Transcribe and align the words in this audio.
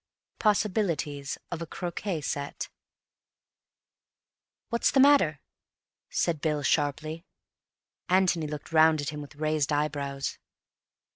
Possibilities 0.39 1.37
of 1.51 1.61
a 1.61 1.67
Croquet 1.67 2.21
Set 2.21 2.69
"What's 4.69 4.89
the 4.89 4.99
matter?" 4.99 5.39
said 6.09 6.41
Bill 6.41 6.63
sharply. 6.63 7.23
Antony 8.09 8.47
looked 8.47 8.71
round 8.71 8.99
at 9.01 9.09
him 9.11 9.21
with 9.21 9.35
raised 9.35 9.71
eyebrows. 9.71 10.39